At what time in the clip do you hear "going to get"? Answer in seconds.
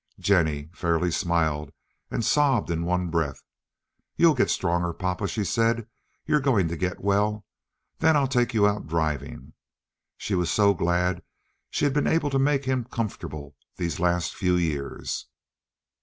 6.39-7.03